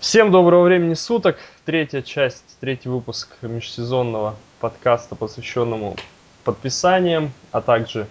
[0.00, 1.38] Всем доброго времени суток.
[1.64, 5.96] Третья часть, третий выпуск межсезонного подкаста, посвященному
[6.44, 8.06] подписаниям, а также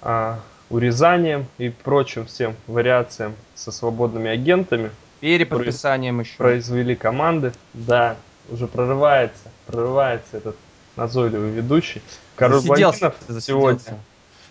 [0.00, 0.38] а,
[0.70, 4.92] урезаниям и прочим всем вариациям со свободными агентами.
[5.18, 6.36] Переподписанием еще.
[6.36, 7.52] Произвели команды.
[7.74, 8.16] Да,
[8.48, 10.56] уже прорывается, прорывается этот
[10.94, 12.00] назойливый ведущий.
[12.36, 13.98] Король засиделся, сегодня.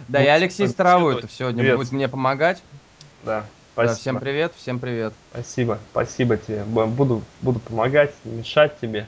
[0.09, 1.77] Да, и Алексей Старовойтов сегодня Привет.
[1.77, 2.61] будет мне помогать.
[3.23, 3.45] Да,
[3.77, 3.93] Спасибо.
[3.93, 5.13] Да, всем привет, всем привет.
[5.31, 6.63] Спасибо, спасибо тебе.
[6.63, 9.05] Буду, буду помогать, мешать тебе.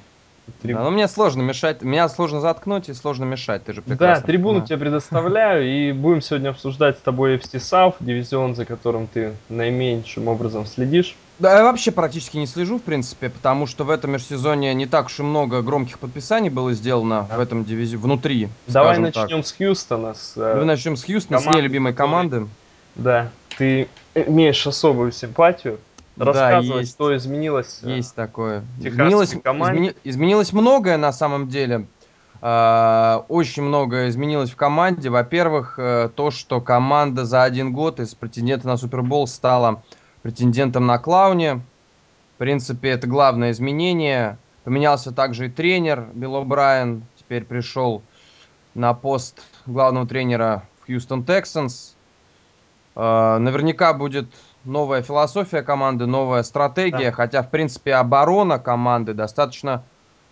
[0.62, 0.77] Триб...
[0.77, 4.21] Да, ну мне сложно мешать, меня сложно заткнуть и сложно мешать, ты же прекрасно.
[4.21, 9.07] Да, трибуну тебе предоставляю, и будем сегодня обсуждать с тобой FC South, дивизион, за которым
[9.07, 11.15] ты наименьшим образом следишь.
[11.40, 15.07] Да, я вообще практически не слежу, в принципе, потому что в этом межсезоне не так
[15.07, 17.38] уж и много громких подписаний было сделано да.
[17.38, 19.48] в этом дивизионе, внутри, Давай начнем так.
[19.48, 20.13] с Хьюстона.
[20.13, 22.48] С, э, Давай начнем с Хьюстона, команды, с нелюбимой команды.
[22.95, 25.80] Да, ты имеешь особую симпатию.
[26.18, 27.80] Рассказывай, да, есть, что изменилось.
[27.81, 28.63] Э, есть такое.
[28.80, 31.88] Изменилось, измени, изменилось многое на самом деле.
[32.41, 35.10] Uh, очень многое изменилось в команде.
[35.10, 39.84] Во-первых, uh, то, что команда за один год из претендента на Супербол стала
[40.21, 41.55] претендентом на клауне.
[42.35, 44.38] В принципе, это главное изменение.
[44.63, 47.04] Поменялся также и тренер Билл Брайан.
[47.18, 48.01] Теперь пришел
[48.73, 51.98] на пост главного тренера в Хьюстон Тексанс.
[52.95, 54.27] Э, наверняка будет
[54.65, 57.12] новая философия команды, новая стратегия, да.
[57.12, 59.84] хотя, в принципе, оборона команды достаточно,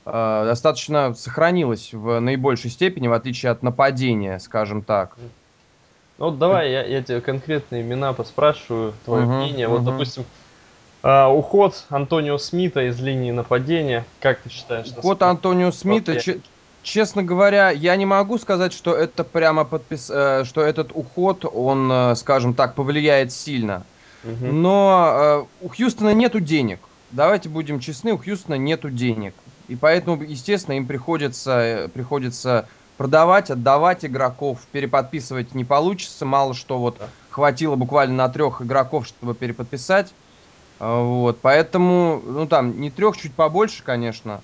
[0.06, 5.16] э, достаточно сохранилась в наибольшей степени, в отличие от нападения, скажем так.
[6.18, 9.68] Ну вот давай я, я тебе конкретные имена поспрашиваю, твое угу, мнение.
[9.68, 9.78] Угу.
[9.78, 10.26] Вот, допустим,
[11.04, 14.88] э, уход Антонио Смита из линии нападения, как ты считаешь?
[14.98, 16.20] Уход Антонио Смита,
[16.88, 20.10] честно говоря, я не могу сказать, что это прямо подпис...
[20.10, 23.84] Э, что этот уход, он, э, скажем так, повлияет сильно.
[24.24, 24.46] Угу.
[24.46, 26.80] Но э, у Хьюстона нету денег.
[27.12, 29.34] Давайте будем честны, у Хьюстона нету денег.
[29.68, 36.26] И поэтому, естественно, им приходится, приходится продавать, отдавать игроков, переподписывать не получится.
[36.26, 40.14] Мало что вот хватило буквально на трех игроков, чтобы переподписать.
[40.80, 44.42] Вот, поэтому, ну там, не трех, чуть побольше, конечно.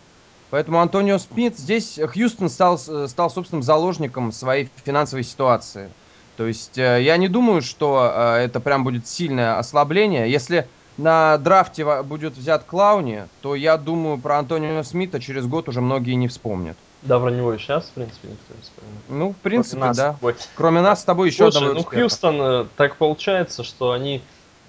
[0.53, 5.89] Поэтому Антонио Смит здесь Хьюстон стал, стал собственным заложником своей финансовой ситуации.
[6.37, 10.31] То есть э, я не думаю, что э, это прям будет сильное ослабление.
[10.31, 15.81] Если на драфте будет взят Клауни, то я думаю, про Антонио Смита через год уже
[15.81, 16.77] многие не вспомнят.
[17.01, 18.99] Да, про него и сейчас, в принципе, никто не вспомнит.
[19.09, 20.13] Ну, в принципе, Кроме да.
[20.13, 20.35] Тобой.
[20.53, 24.21] Кроме нас с тобой еще Слушай, одного ну, Хьюстон, э, так получается, что они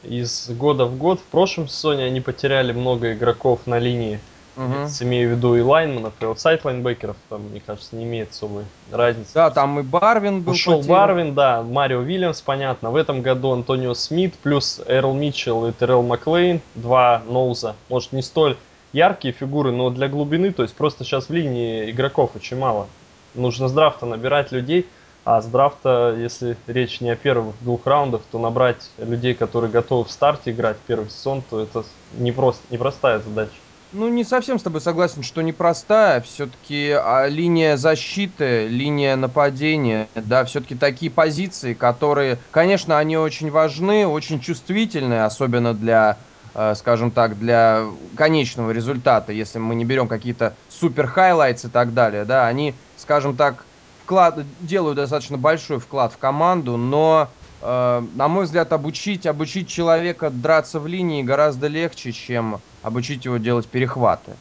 [0.03, 4.19] из года в год, в прошлом сезоне они потеряли много игроков на линии
[4.57, 4.89] Угу.
[5.01, 9.31] Имею в виду и лайнманов, и outside лайнбекеров, там, мне кажется, не имеет особой разницы.
[9.35, 10.53] Да, там и Барвин был.
[10.53, 10.97] Ушел потерян.
[10.97, 12.91] Барвин, да, Марио Вильямс, понятно.
[12.91, 17.75] В этом году Антонио Смит плюс Эрл Митчелл и Террел Маклейн, два ноуза.
[17.89, 18.57] Может, не столь
[18.93, 22.87] яркие фигуры, но для глубины, то есть просто сейчас в линии игроков очень мало.
[23.35, 24.87] Нужно с драфта набирать людей,
[25.25, 30.05] а с драфта, если речь не о первых двух раундах, то набрать людей, которые готовы
[30.05, 33.51] в старте играть первый сезон, то это не просто, непростая задача.
[33.97, 36.21] Ну, не совсем с тобой согласен, что непростая.
[36.21, 44.05] Все-таки а, линия защиты, линия нападения, да, все-таки такие позиции, которые, конечно, они очень важны,
[44.05, 47.85] очень чувствительны, особенно для, э, скажем так, для
[48.17, 53.37] конечного результата, если мы не берем какие-то супер highlights и так далее, да, они, скажем
[53.37, 60.29] так, вклад, делают достаточно большой вклад в команду, но на мой взгляд, обучить, обучить человека
[60.29, 64.33] драться в линии гораздо легче, чем обучить его делать перехваты.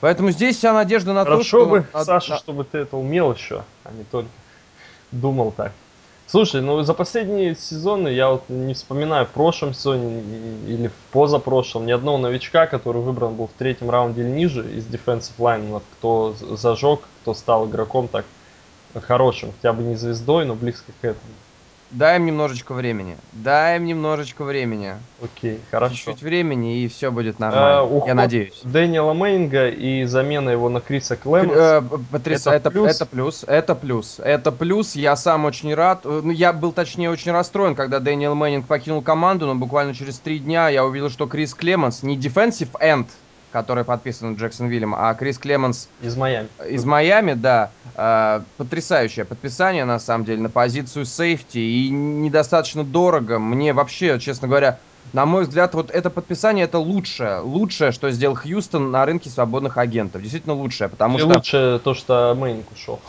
[0.00, 1.66] Поэтому здесь вся надежда на Хорошо то, что...
[1.66, 2.38] бы, Саша, на...
[2.38, 4.30] чтобы ты это умел еще, а не только
[5.12, 5.72] думал так.
[6.26, 10.22] Слушай, ну за последние сезоны я вот не вспоминаю в прошлом сезоне
[10.66, 14.86] или в позапрошлом ни одного новичка, который выбран был в третьем раунде или ниже из
[14.86, 18.24] defensive line, кто зажег, кто стал игроком так
[18.94, 21.32] хорошим, хотя бы не звездой, но близко к этому.
[21.94, 23.16] Дай им немножечко времени.
[23.32, 24.94] Дай им немножечко времени.
[25.22, 25.94] Окей, хорошо.
[25.94, 27.78] Чуть-чуть времени, и все будет нормально.
[27.78, 28.60] А, уход Я надеюсь.
[28.64, 31.84] Дэниела Мэннинга и замена его на Криса Клеммонса.
[31.92, 32.48] Э, Потряс...
[32.48, 32.90] это, это, плюс?
[32.90, 33.44] это плюс.
[33.46, 34.18] Это плюс.
[34.18, 34.96] Это плюс.
[34.96, 36.04] Я сам очень рад.
[36.04, 40.40] Ну, я был, точнее, очень расстроен, когда Дэниел Мэннинг покинул команду, но буквально через три
[40.40, 43.06] дня я увидел, что Крис Клеммонс не defensive end,
[43.54, 45.88] который подписан Джексон Вильям, а Крис Клемонс...
[46.02, 46.48] Из Майами.
[46.68, 47.70] Из Майами, да.
[47.94, 51.58] Э, потрясающее подписание, на самом деле, на позицию сейфти.
[51.58, 53.38] И недостаточно дорого.
[53.38, 54.80] Мне вообще, честно говоря,
[55.12, 57.38] на мой взгляд, вот это подписание это лучшее.
[57.38, 60.20] Лучшее, что сделал Хьюстон на рынке свободных агентов.
[60.20, 61.28] Действительно лучшее, потому и что...
[61.28, 63.00] лучше то, что Мейнинг ушел.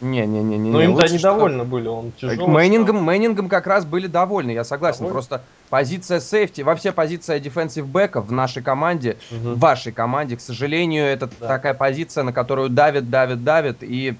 [0.00, 0.58] Не-не-не.
[0.58, 2.48] Ну им-то они довольны были, он тяжелый.
[2.48, 5.00] Мейнингом, Мейнингом как раз были довольны, я согласен.
[5.00, 5.14] Довольны?
[5.14, 9.50] Просто позиция сейфти, вообще позиция defensive бэка в нашей команде, угу.
[9.50, 11.48] в вашей команде, к сожалению, это да.
[11.48, 14.16] такая позиция, на которую давит, давит, давит, и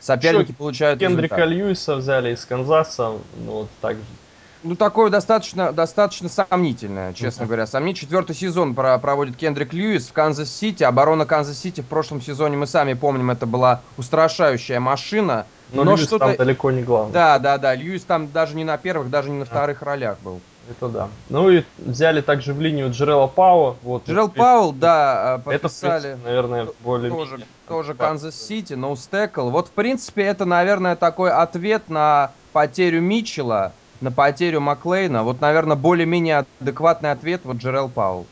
[0.00, 1.50] соперники Еще получают Кендрика результат.
[1.50, 3.12] Льюиса взяли из Канзаса,
[3.44, 4.02] ну вот так же
[4.62, 7.46] ну, такое достаточно, достаточно сомнительное, честно mm-hmm.
[7.46, 7.66] говоря.
[7.66, 8.00] Сомнительный.
[8.00, 10.82] Четвертый сезон про- проводит Кендрик Льюис в Канзас-Сити.
[10.82, 15.46] Оборона Канзас-Сити в прошлом сезоне, мы сами помним, это была устрашающая машина.
[15.72, 16.26] Но, но Льюис что-то...
[16.26, 17.12] там далеко не главный.
[17.12, 17.74] Да, да, да.
[17.74, 20.40] Льюис там даже не на первых, даже не на вторых ролях был.
[20.70, 21.08] Это да.
[21.28, 23.76] Ну и взяли также в линию Джерела Пауа.
[23.82, 26.10] Вот, Джерел Пауэлл, да, подписали.
[26.10, 29.48] Это, наверное, более Тоже, тоже Канзас-Сити, nose tackle.
[29.48, 35.76] Вот, в принципе, это, наверное, такой ответ на потерю Митчелла на потерю Маклейна, вот, наверное,
[35.76, 38.26] более-менее адекватный ответ вот Джерел Паул.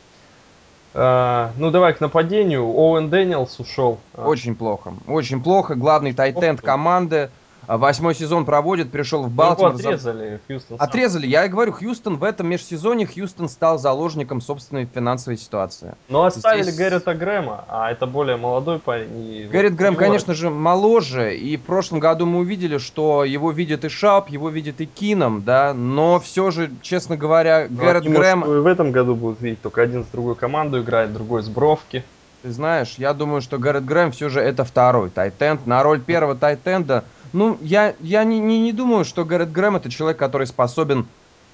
[0.93, 2.63] А, ну, давай к нападению.
[2.65, 3.99] Оуэн Дэниелс ушел.
[4.15, 4.93] Очень плохо.
[5.07, 5.75] Очень плохо.
[5.75, 7.29] Главный tight end команды.
[7.69, 9.73] А восьмой сезон проводит, пришел в Балтимор.
[9.73, 10.77] Его отрезали, Хьюстон.
[10.79, 11.27] Отрезали.
[11.27, 15.93] Я и говорю, Хьюстон в этом межсезоне Хьюстон стал заложником собственной финансовой ситуации.
[16.07, 16.77] Но оставили Здесь...
[16.77, 19.23] Гаррета Грэма, а это более молодой парень.
[19.23, 21.37] И Гаррет Грэм, конечно же, моложе.
[21.37, 25.43] И в прошлом году мы увидели, что его видит и Шап, его видит и Кином,
[25.43, 25.75] да.
[25.75, 28.39] Но все же, честно говоря, но Гаррет Грэм...
[28.39, 32.03] Может, в этом году будут видеть, только один с другой команду играет, другой с Бровки.
[32.41, 35.67] Ты знаешь, я думаю, что Гаррет Грэм все же это второй тайтенд.
[35.67, 39.89] На роль первого тайтенда ну, я, я не, не, не думаю, что Гаррет Грэм это
[39.89, 41.07] человек, который способен,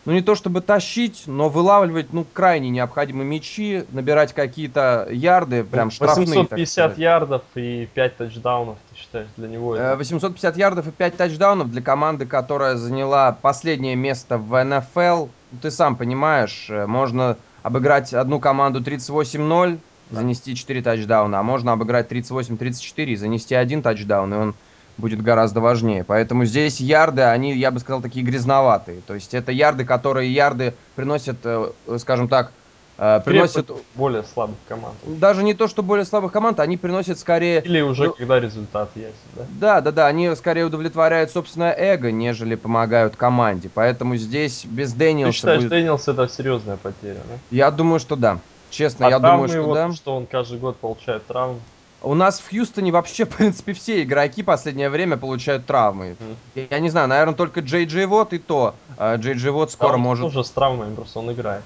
[0.06, 5.90] ну, не то чтобы тащить, но вылавливать, ну, крайне необходимые мячи, набирать какие-то ярды, прям
[5.90, 6.28] штрафные.
[6.28, 9.76] 850 ярдов и 5 тачдаунов, ты считаешь, для него?
[9.76, 9.98] Это...
[9.98, 15.28] 850 ярдов и 5 тачдаунов для команды, которая заняла последнее место в НФЛ.
[15.62, 19.80] Ты сам понимаешь, э, можно обыграть одну команду 38-0,
[20.12, 24.56] занести 4 тачдауна, а можно обыграть 38-34 и занести один тачдаун, и он
[24.98, 26.04] будет гораздо важнее.
[26.04, 29.02] Поэтому здесь ярды, они, я бы сказал, такие грязноватые.
[29.06, 32.52] То есть это ярды, которые ярды приносят, э, скажем так,
[32.98, 33.70] э, приносят...
[33.96, 34.96] более слабых команд.
[35.06, 37.62] Даже не то, что более слабых команд, они приносят скорее...
[37.62, 39.44] Или уже когда результат есть, да?
[39.60, 43.70] Да, да, да, они скорее удовлетворяют собственное эго, нежели помогают команде.
[43.74, 45.70] Поэтому здесь без Дэниелса Ты считаешь, будет...
[45.72, 47.38] Дэниелс это серьезная потеря, да?
[47.52, 48.40] Я думаю, что да.
[48.70, 49.92] Честно, а я думаю, что вот, да.
[49.94, 51.60] что он каждый год получает травму.
[52.06, 56.16] У нас в Хьюстоне вообще, в принципе, все игроки последнее время получают травмы.
[56.56, 56.68] Mm.
[56.70, 58.76] Я не знаю, наверное, только Джей Джей Вот и то.
[58.98, 60.26] А Джей Джей Вот скоро да, он может...
[60.26, 61.64] тоже с травмами, просто он играет.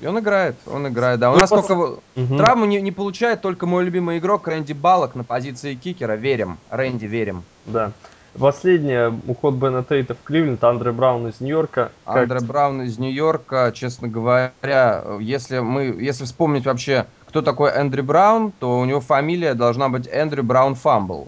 [0.00, 1.30] И он играет, он играет, да.
[1.30, 2.00] У ну, нас сколько...
[2.16, 2.36] Угу.
[2.36, 6.14] Травму не, не получает только мой любимый игрок Рэнди Балок на позиции кикера.
[6.14, 7.44] Верим, Рэнди, верим.
[7.66, 7.92] Да.
[8.38, 11.92] Последний уход Бена Тейта в Кливленд, Андре Браун из Нью-Йорка.
[12.04, 12.48] Андре как...
[12.48, 18.78] Браун из Нью-Йорка, честно говоря, если мы, если вспомнить вообще кто такой Эндрю Браун, то
[18.78, 21.26] у него фамилия должна быть Эндрю Браун Фамбл.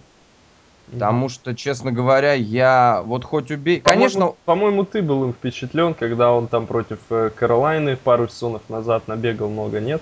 [0.93, 3.81] Потому что, честно говоря, я вот хоть убей...
[3.81, 4.35] Конечно...
[4.44, 9.49] По-моему, ты был им впечатлен, когда он там против э, Каролайны пару сезонов назад набегал
[9.49, 10.00] много, нет?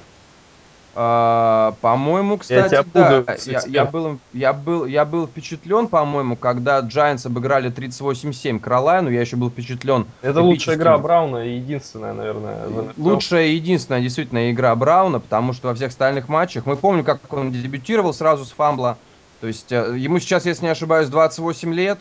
[0.96, 3.24] А, по-моему, кстати, я да.
[3.46, 9.20] Я, я, был, я, был, я был впечатлен, по-моему, когда Giants обыграли 38-7 Каролайну, я
[9.20, 10.06] еще был впечатлен.
[10.22, 12.92] Это лучшая игра Брауна и единственная, наверное.
[12.96, 17.32] Лучшая и единственная действительно игра Брауна, потому что во всех остальных матчах, мы помним, как
[17.32, 18.96] он дебютировал сразу с фамбла,
[19.40, 21.98] то есть э, ему сейчас, если не ошибаюсь, 28 лет,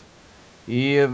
[0.68, 1.10] и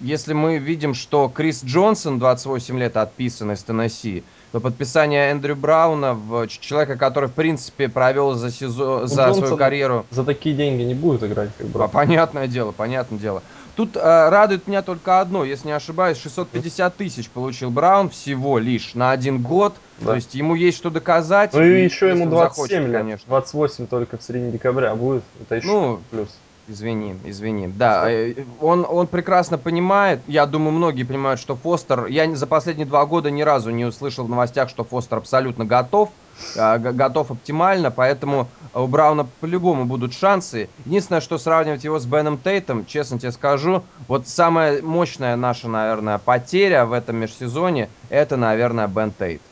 [0.00, 4.22] если мы видим, что Крис Джонсон 28 лет отписан из Теннесси,
[4.52, 10.04] то подписание Эндрю Брауна, в человека, который, в принципе, провел за, сезон, за свою карьеру...
[10.10, 11.90] За такие деньги не будет играть, как Браун.
[11.90, 13.42] Понятное дело, понятное дело.
[13.76, 18.94] Тут э, радует меня только одно, если не ошибаюсь, 650 тысяч получил Браун всего лишь
[18.94, 19.74] на один год.
[20.00, 20.08] Да.
[20.08, 21.54] То есть ему есть что доказать.
[21.54, 23.24] Ну и еще ему 27 захочет, лет, конечно.
[23.28, 25.22] 28 только в середине декабря будет.
[25.40, 26.28] Это еще ну, плюс.
[26.68, 27.68] Извини, извини.
[27.68, 32.06] Да, э, он, он прекрасно понимает, я думаю, многие понимают, что Фостер...
[32.06, 36.10] Я за последние два года ни разу не услышал в новостях, что Фостер абсолютно готов,
[36.56, 40.68] а, готов оптимально, поэтому у Брауна по-любому будут шансы.
[40.86, 46.18] Единственное, что сравнивать его с Беном Тейтом, честно тебе скажу, вот самая мощная наша, наверное,
[46.18, 49.42] потеря в этом межсезоне, это, наверное, Бен Тейт.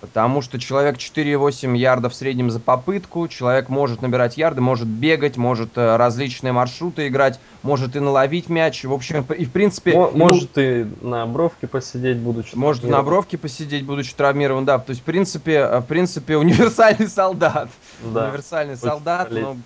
[0.00, 5.36] Потому что человек 4,8 ярдов в среднем за попытку, человек может набирать ярды, может бегать,
[5.36, 8.84] может э, различные маршруты играть, может и наловить мяч.
[8.84, 9.94] В общем, и в принципе...
[9.96, 10.94] Может ему...
[11.02, 14.78] и на бровке посидеть, будучи Может на бровке посидеть, будучи травмирован, да.
[14.78, 17.68] То есть, в принципе, э, в принципе универсальный солдат.
[18.00, 18.28] Да.
[18.28, 19.56] Универсальный очень солдат, но...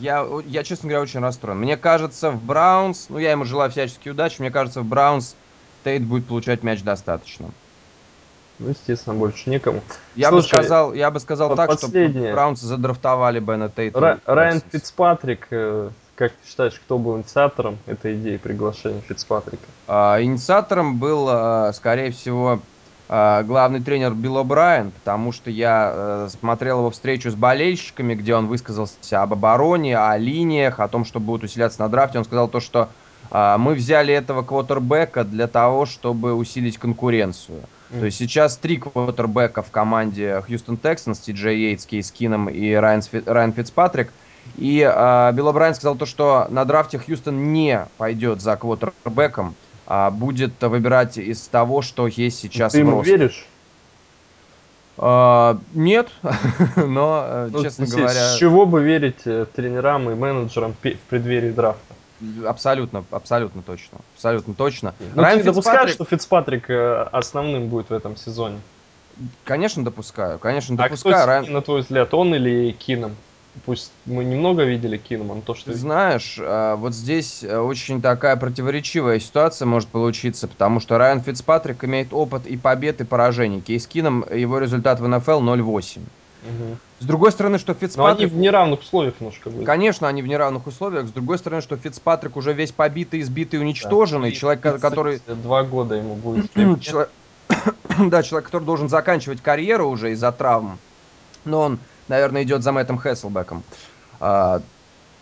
[0.00, 1.58] Я, я, честно говоря, очень расстроен.
[1.58, 5.36] Мне кажется, в Браунс, ну я ему желаю всячески удачи, мне кажется, в Браунс
[5.84, 7.50] Тейт будет получать мяч достаточно.
[8.58, 9.80] Ну, естественно, больше некому.
[10.14, 12.26] Я Слушай, бы сказал, я бы сказал так, последнее.
[12.28, 13.98] что Браунс задрафтовали Бена Тейта.
[13.98, 19.64] Ра- Райан Фицпатрик, э, как ты считаешь, кто был инициатором этой идеи приглашения Фицпатрика?
[19.88, 22.60] А, инициатором был, а, скорее всего,
[23.08, 28.36] э, главный тренер Билл О'Брайен, потому что я э, смотрел его встречу с болельщиками, где
[28.36, 32.18] он высказался об обороне, о линиях, о том, что будут усиляться на драфте.
[32.18, 32.88] Он сказал то, что
[33.32, 37.62] э, мы взяли этого квотербека для того, чтобы усилить конкуренцию.
[37.98, 42.72] То есть сейчас три квотербека в команде Хьюстон Texans, Ти Джей Йейтс, Кейс Кином и
[42.72, 44.12] Райан, Райан Фицпатрик.
[44.56, 49.54] И э, Билл О'Брайен сказал то, что на драфте Хьюстон не пойдет за квотербеком,
[49.86, 53.46] а будет выбирать из того, что есть сейчас Ты ему веришь?
[54.96, 56.08] Uh, нет,
[56.76, 58.10] но, э, ну, честно говоря...
[58.10, 61.93] С чего бы верить э, тренерам и менеджерам в преддверии драфта?
[62.46, 63.98] Абсолютно, абсолютно точно.
[64.14, 64.94] Абсолютно точно.
[65.14, 68.60] Ну, Райан ты допускаешь, что Фицпатрик э, основным будет в этом сезоне?
[69.44, 70.38] Конечно, допускаю.
[70.38, 71.16] Конечно, а допускаю.
[71.16, 71.52] Кто, Райан...
[71.52, 73.16] на твой взгляд, он или Кином?
[73.66, 75.70] Пусть мы немного видели Киноман, то, что...
[75.70, 81.20] Ты знаешь, а, вот здесь э, очень такая противоречивая ситуация может получиться, потому что Райан
[81.20, 83.60] Фицпатрик имеет опыт и побед, и поражений.
[83.60, 86.00] Кейс Кином, его результат в НФЛ 0-8.
[86.44, 86.76] Угу.
[87.00, 87.96] С другой стороны, что Фицпатрик...
[87.98, 89.64] Но они в неравных условиях немножко были.
[89.64, 91.08] Конечно, они в неравных условиях.
[91.08, 94.30] С другой стороны, что Фицпатрик уже весь побитый, избитый, уничтоженный.
[94.30, 95.20] Да, человек, который...
[95.26, 96.50] Два года ему будет.
[98.08, 100.78] да, человек, который должен заканчивать карьеру уже из-за травм.
[101.44, 103.62] Но он наверное, идет за Мэттом Хесселбеком.
[104.20, 104.60] А,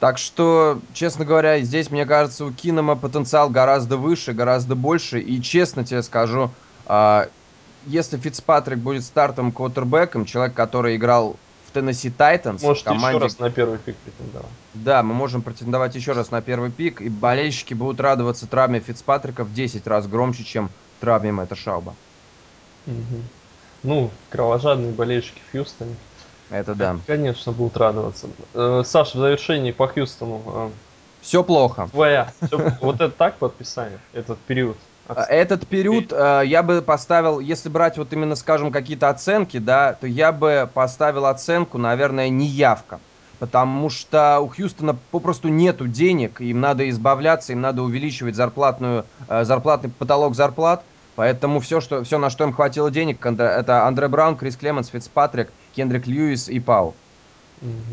[0.00, 5.21] так что, честно говоря, здесь, мне кажется, у Кинома потенциал гораздо выше, гораздо больше.
[5.21, 6.50] И честно тебе скажу,
[6.87, 7.29] а,
[7.87, 11.37] если Фицпатрик будет стартом квотербеком, человек, который играл
[11.67, 13.17] в Теннесси Тайтанс, Может, команде...
[13.17, 14.51] еще раз на первый пик претендовать.
[14.75, 19.45] Да, мы можем претендовать еще раз на первый пик, и болельщики будут радоваться травме Фицпатрика
[19.45, 20.71] в 10 раз громче, чем
[21.01, 21.95] травме Мэтта Шауба.
[22.87, 23.23] Угу.
[23.85, 25.97] Ну, кровожадные болельщики в Хьюстоне.
[26.51, 26.99] Это да.
[27.07, 28.29] Конечно, будут радоваться.
[28.55, 30.43] Э, Саша, в завершении по Хьюстону.
[30.47, 30.71] Э,
[31.23, 31.89] Все плохо.
[31.91, 32.33] Твоя.
[32.81, 34.77] Вот это так подписание, этот период?
[35.16, 40.07] Э, этот период я бы поставил, если брать вот именно, скажем, какие-то оценки, да, то
[40.07, 43.00] я бы поставил оценку, наверное, неявка.
[43.38, 49.90] Потому что у Хьюстона попросту нету денег, им надо избавляться, им надо увеличивать зарплатную, зарплатный
[49.90, 50.85] потолок зарплат.
[51.16, 55.52] Поэтому все, что, все, на что им хватило денег, это Андре Браун, Крис Клеменс, Фицпатрик,
[55.75, 56.95] Кендрик Льюис и Пау.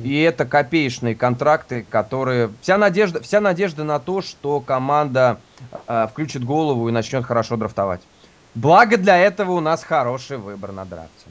[0.03, 2.51] И это копеечные контракты, которые...
[2.61, 5.39] Вся надежда, вся надежда на то, что команда
[5.87, 8.01] э, включит голову и начнет хорошо драфтовать.
[8.55, 11.27] Благо для этого у нас хороший выбор на драфте.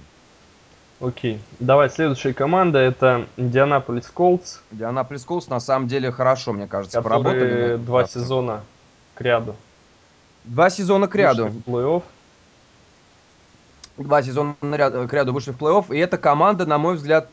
[1.00, 1.40] Окей.
[1.58, 4.58] Давай, следующая команда это Индианаполис Колдс.
[4.70, 7.76] Индианаполис Колдс на самом деле хорошо, мне кажется, поработали.
[7.76, 8.62] два сезона
[9.14, 9.56] к ряду.
[10.44, 11.52] Два сезона к ряду.
[11.66, 12.02] Плей-офф
[13.98, 17.28] два сезона к ряду вышли в плей-офф, и эта команда, на мой взгляд,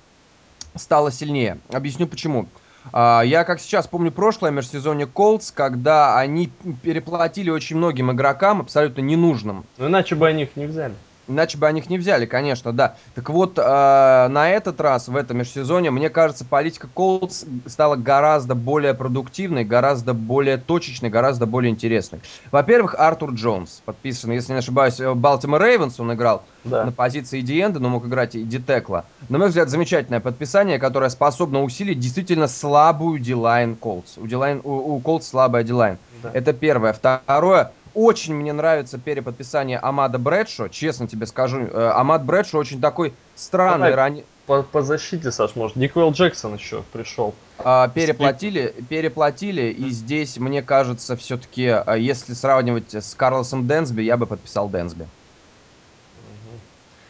[0.75, 1.57] стала сильнее.
[1.71, 2.47] Объясню почему.
[2.93, 6.51] А, я, как сейчас помню, прошлое межсезонье Колдс, когда они
[6.83, 9.65] переплатили очень многим игрокам, абсолютно ненужным.
[9.77, 10.93] Ну, иначе бы они их не взяли.
[11.27, 12.95] Иначе бы они их не взяли, конечно, да.
[13.15, 18.55] Так вот, э, на этот раз, в этом межсезоне, мне кажется, политика Колдс стала гораздо
[18.55, 22.19] более продуктивной, гораздо более точечной, гораздо более интересной.
[22.51, 26.85] Во-первых, Артур Джонс, подписан, если не ошибаюсь, Baltimore Ravens он играл да.
[26.85, 29.05] на позиции D-end а, но мог играть и D-tackle а.
[29.29, 34.17] На мой взгляд, замечательное подписание, которое способно усилить действительно слабую D-line Colts.
[34.17, 35.97] У, D-line, у, у Colts слабая дилайн.
[36.21, 36.31] Да.
[36.33, 36.93] Это первое.
[36.93, 41.61] Второе, очень мне нравится переподписание Ахмада Брэдшо, честно тебе скажу.
[41.61, 44.25] Э, Ахмад Брэдшо очень такой странный Давай, ранее...
[44.45, 47.33] По, по защите, Саш, может, Д'Куэлл Джексон еще пришел.
[47.57, 54.17] А, переплатили, переплатили, и здесь, мне кажется, все-таки, а, если сравнивать с Карлосом Дэнсби, я
[54.17, 55.07] бы подписал Дэнсби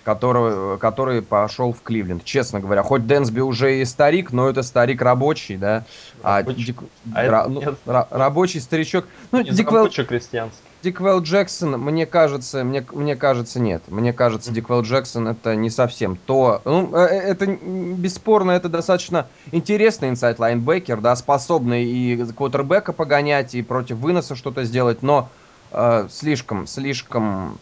[0.06, 2.24] который, который пошел в Кливленд.
[2.24, 5.84] Честно говоря, хоть Дэнсби уже и старик, но это старик рабочий, да.
[6.22, 6.78] А, Дик,
[7.14, 9.08] а ра, ну, ра, рабочий старичок.
[9.32, 10.65] Ну, Диквелл, крестьянский.
[10.86, 13.82] Диквелл Джексон, мне кажется, мне, мне кажется, нет.
[13.88, 16.62] Мне кажется, Диквелл Джексон это не совсем то.
[16.64, 23.56] Ну, э, э, это бесспорно, это достаточно интересный инсайт лайнбекер, да, способный и квотербека погонять,
[23.56, 25.30] и против выноса что-то сделать, но
[25.72, 27.58] э, слишком, слишком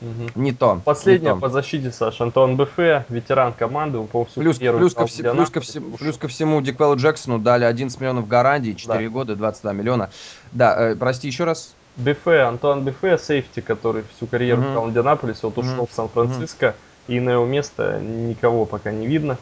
[0.00, 0.30] Угу.
[0.34, 0.80] Не то.
[0.84, 5.48] Последняя по защите, Саша, Антон Бефе, ветеран команды, он, по плюс, плюс, ко вс- плюс,
[5.48, 9.08] ко вс- плюс ко всему Диквеллу Джексону дали 11 миллионов гарантий, 4 да.
[9.08, 10.10] года, 22 миллиона.
[10.50, 11.72] Да, э, прости еще раз.
[11.96, 16.74] Бефе, Антуан Бефе, сейфти, который всю карьеру играл в Индианаполисе, вот ушел в Сан-Франциско,
[17.06, 19.38] и на его место никого пока не видно.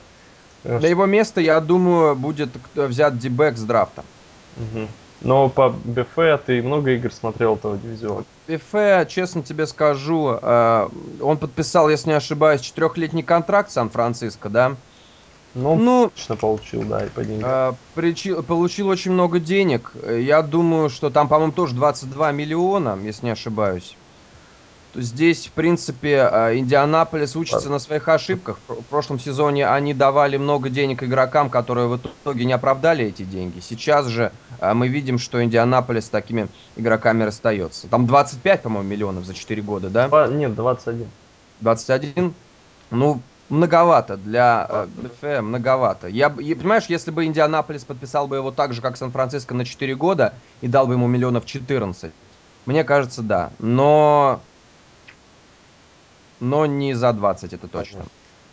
[0.64, 4.04] Для его места, я думаю, будет взят дебэк с драфта.
[4.57, 4.88] Угу.
[5.23, 8.25] Но по БФ ты много игр смотрел этого дивизиона?
[8.49, 10.88] БФ, честно тебе скажу, э,
[11.21, 14.76] он подписал, если не ошибаюсь, четырехлетний контракт Сан-Франциско, да?
[15.54, 17.50] Ну, ну точно получил, да, и по деньгам.
[17.50, 19.92] Э, причи, получил очень много денег.
[20.09, 23.97] Я думаю, что там, по-моему, тоже 22 миллиона, если не ошибаюсь.
[24.95, 28.59] здесь, в принципе, а, Индианаполис учится на своих ошибках.
[28.69, 33.61] В прошлом сезоне они давали много денег игрокам, которые в итоге не оправдали эти деньги.
[33.61, 37.88] Сейчас же а, мы видим, что Индианаполис с такими игроками расстается.
[37.88, 40.07] Там 25, по-моему, миллионов за 4 года, да?
[40.09, 41.09] Два, нет, 21.
[41.61, 42.35] 21?
[42.90, 46.09] Ну, многовато для ДФ, многовато.
[46.09, 50.33] Я, понимаешь, если бы Индианаполис подписал бы его так же, как Сан-Франциско на 4 года
[50.61, 52.12] и дал бы ему миллионов 14,
[52.66, 53.50] мне кажется, да.
[53.59, 54.40] Но
[56.40, 58.04] но не за 20, это точно.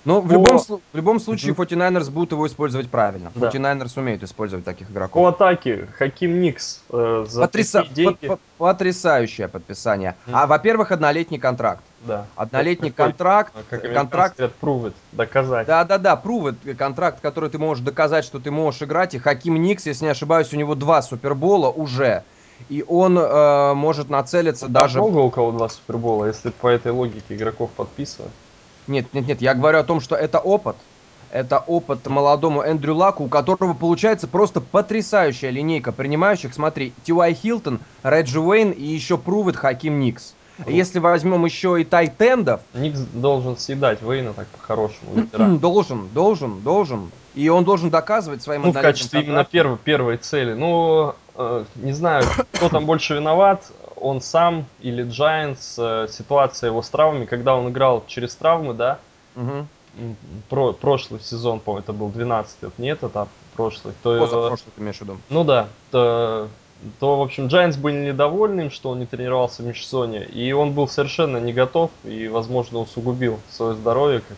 [0.06, 3.30] Ну, в, любом, в любом случае, 49ers будут его использовать правильно.
[3.36, 3.50] Да.
[3.50, 5.22] 49ers умеют использовать таких игроков.
[5.22, 7.86] По атаке Хаким Никс э, за Потриса...
[7.92, 8.27] деньги.
[8.27, 10.16] По Потрясающее подписание.
[10.25, 10.32] Mm.
[10.34, 11.84] А, во-первых, однолетний контракт.
[12.08, 12.26] Да.
[12.36, 13.12] Однолетний Какой?
[13.12, 13.54] контракт.
[13.70, 14.40] Как контракт.
[14.40, 15.68] It, доказать.
[15.68, 19.14] Да, да, да, it, контракт, который ты можешь доказать, что ты можешь играть.
[19.14, 22.24] И Хаким Никс, если не ошибаюсь, у него два супербола уже
[22.70, 25.00] и он э, может нацелиться да, даже...
[25.00, 28.32] много у кого два супербола, если по этой логике игроков подписывать?
[28.88, 30.76] Нет, нет, нет, я говорю о том, что это опыт.
[31.30, 36.54] Это опыт молодому Эндрю Лаку, у которого получается просто потрясающая линейка принимающих.
[36.54, 40.36] Смотри, Тиуай Хилтон, Реджи Уэйн и еще Прувет Хаким Никс.
[40.66, 42.62] Если возьмем еще и тайтендов...
[42.74, 45.28] Никс должен съедать Вейна так по-хорошему.
[45.60, 47.12] должен, должен, должен.
[47.36, 50.54] И он должен доказывать своим Ну, в качестве именно первой, первой цели.
[50.54, 52.24] Ну, э, не знаю,
[52.54, 57.70] кто там больше виноват, он сам или Giants, э, ситуация его с травмами, когда он
[57.70, 59.00] играл через травмы, да,
[59.36, 59.68] угу.
[60.50, 63.96] Про, прошлый сезон, по-моему, это был 12 это не этот, а прошлый.
[64.04, 65.18] То, Позапрошлый ты имеешь в виду?
[65.30, 66.50] Ну да, то,
[67.00, 70.74] то, в общем, Giants были недовольны им, что он не тренировался в Межсоне, и он
[70.74, 74.38] был совершенно не готов, и, возможно, усугубил свое здоровье, как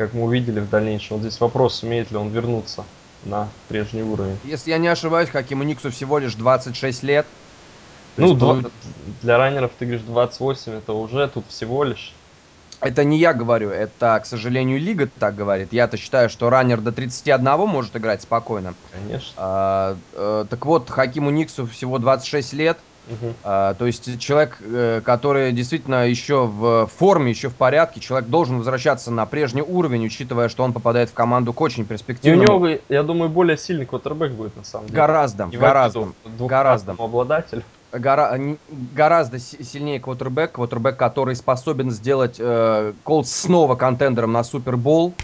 [0.00, 1.18] как мы увидели в дальнейшем.
[1.18, 2.86] Вот здесь вопрос, сумеет ли он вернуться
[3.26, 4.38] на прежний уровень.
[4.44, 7.26] Если я не ошибаюсь, Хакиму Никсу всего лишь 26 лет.
[8.16, 8.68] Ну, есть,
[9.20, 12.14] для раннеров ты говоришь 28, это уже тут всего лишь.
[12.80, 15.72] Это не я говорю, это, к сожалению, лига так говорит.
[15.72, 18.74] Я-то считаю, что раннер до 31 может играть спокойно.
[18.92, 19.32] Конечно.
[19.36, 22.78] А, а, так вот, Хакиму Никсу всего 26 лет.
[23.08, 23.34] Угу.
[23.44, 28.58] А, то есть человек, э, который действительно еще в форме, еще в порядке, человек должен
[28.58, 32.42] возвращаться на прежний уровень, учитывая, что он попадает в команду к очень перспективному.
[32.42, 34.96] И у него, я думаю, более сильный квотербек будет на самом деле.
[34.96, 36.92] Гораздо, гораздо, гораздо.
[36.92, 37.64] обладатель.
[37.92, 38.38] Гора,
[38.94, 45.14] гораздо сильнее квотербек, квотербек, который способен сделать э, Колдс снова контендером на Супербол.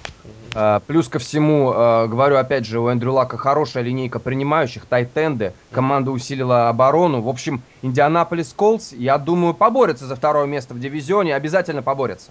[0.53, 5.53] Uh, плюс ко всему, uh, говорю опять же, у Эндрю Лака хорошая линейка принимающих, тайтенды,
[5.71, 7.21] команда усилила оборону.
[7.21, 12.31] В общем, Индианаполис Колдс, я думаю, поборется за второе место в дивизионе, обязательно поборется.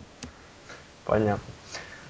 [1.05, 1.43] Понятно.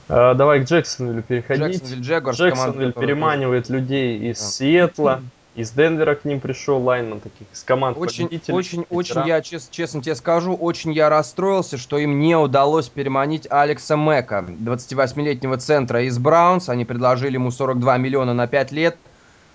[0.08, 1.82] Uh, давай к Джексонвиллю переходить.
[1.82, 4.46] Джексонвилл Джегорс, Джексонвилл переманивает людей из да.
[4.46, 5.22] Сиэтла.
[5.56, 10.02] Из Денвера к ним пришел лайнман таких из команд Очень, очень, очень, я чест, честно
[10.02, 16.18] тебе скажу, очень я расстроился, что им не удалось переманить Алекса Мэка, 28-летнего центра из
[16.18, 16.68] Браунс.
[16.68, 18.98] Они предложили ему 42 миллиона на 5 лет.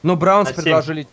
[0.02, 1.02] Но Браунс на предложили...
[1.02, 1.10] 7.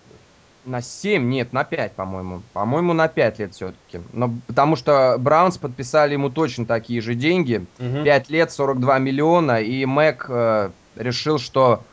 [0.71, 1.29] На 7?
[1.29, 2.41] Нет, на 5, по-моему.
[2.53, 4.01] По-моему, на 5 лет все-таки.
[4.13, 7.65] Но потому что Браунс подписали ему точно такие же деньги.
[7.79, 8.03] Угу.
[8.03, 9.61] 5 лет, 42 миллиона.
[9.61, 11.83] И Мэк э, решил, что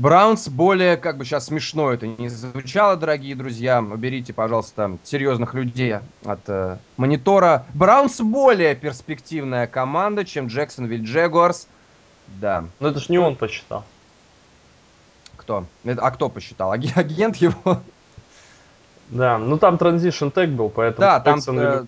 [0.00, 5.96] Браунс более, как бы сейчас смешно это не звучало, дорогие друзья, уберите, пожалуйста, серьезных людей
[6.24, 7.66] от э, монитора.
[7.74, 11.68] Браунс более перспективная команда, чем Джексонвилл Джегуарс.
[12.28, 12.64] Да.
[12.78, 13.84] Но это ж не он посчитал.
[15.36, 15.66] Кто?
[15.84, 16.72] Это, а кто посчитал?
[16.72, 17.82] Агент его?
[19.10, 21.84] Да, ну там транзишн тег был, поэтому да, там, э,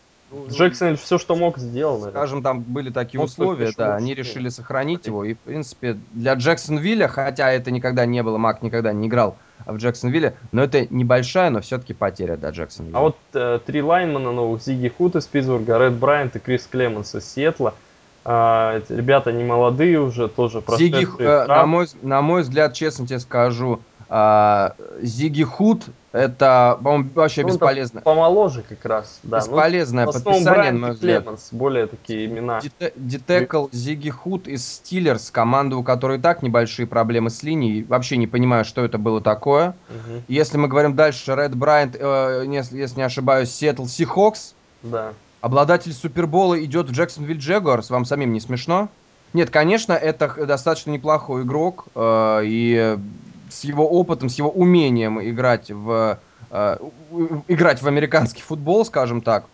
[0.49, 2.09] Джексон все, что мог, сделал.
[2.09, 5.25] Скажем, там были такие Мог условия, да, они решили сохранить его.
[5.25, 9.77] И, в принципе, для Джексонвилля, хотя это никогда не было, Мак никогда не играл в
[9.77, 12.97] Джексонвилле, но это небольшая, но все-таки потеря для Джексонвилля.
[12.97, 17.14] А вот э, три лайнмана новых, Зиги Хут из Питтсбурга, Ред Брайант и Крис Клеменс
[17.14, 17.75] из Сиэтла.
[18.25, 23.18] А, ребята не молодые уже, тоже Зиги, э, на, мой, на мой взгляд, честно тебе
[23.18, 28.03] скажу, а, Зиги Худ это, по-моему, вообще ну, бесполезно.
[28.03, 29.38] Помоложе как раз, да.
[29.38, 31.23] Ну, Бесполезное ну, подписание, на мой взгляд.
[31.23, 32.61] Клеменс, более такие имена.
[32.97, 37.85] Детекл, Зиги Худ из Стиллерс, команда, у которой и так небольшие проблемы с линией.
[37.85, 39.71] Вообще не понимаю, что это было такое.
[39.88, 40.23] Угу.
[40.29, 44.55] Если мы говорим дальше, Ред Брайант, э, если, если не ошибаюсь, Сиэтл Сихокс.
[44.83, 45.15] Да.
[45.41, 47.88] Обладатель Супербола идет в Джексонвилл Джегуарс.
[47.88, 48.91] Вам самим не смешно?
[49.33, 51.87] Нет, конечно, это достаточно неплохой игрок.
[51.95, 52.99] Э, и
[53.53, 56.19] с его опытом, с его умением играть в,
[56.51, 56.77] э,
[57.49, 59.45] играть в американский футбол, скажем так.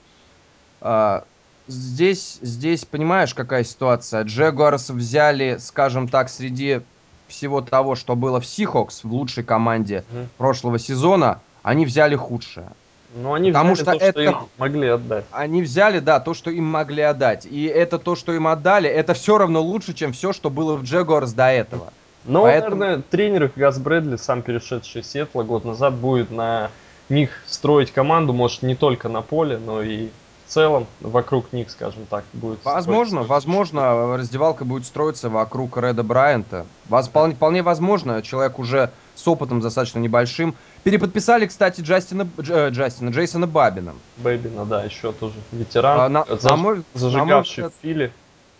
[0.81, 1.23] Э,
[1.67, 4.25] здесь, здесь, понимаешь, какая ситуация?
[4.25, 6.81] Джегуарс взяли, скажем так, среди
[7.27, 10.27] всего того, что было в Сихокс, в лучшей команде mm-hmm.
[10.39, 12.69] прошлого сезона, они взяли худшее.
[13.15, 14.23] Ну, они Потому взяли что, то, это...
[14.23, 15.25] что им могли отдать.
[15.31, 17.47] Они взяли, да, то, что им могли отдать.
[17.47, 20.85] И это то, что им отдали, это все равно лучше, чем все, что было в
[20.85, 21.93] Джегуарс до этого.
[22.25, 22.77] Но, Поэтому...
[22.77, 26.71] наверное, тренер Газ Брэдли, сам перешедший Сиэтла год назад, будет на
[27.09, 30.09] них строить команду, может, не только на поле, но и
[30.47, 32.59] в целом вокруг них, скажем так, будет.
[32.65, 33.33] Возможно, строиться.
[33.33, 36.67] возможно, раздевалка будет строиться вокруг Реда Брайанта.
[36.89, 40.55] Воз, вполне, вполне возможно, человек уже с опытом достаточно небольшим.
[40.85, 43.95] Переподписали, кстати, Джастина, э, Джастина Джейсона Бабина.
[44.17, 48.13] Бэбина, да, еще тоже ветеран, а, на, заж, на мой, зажигавший на мой взгляд, филе.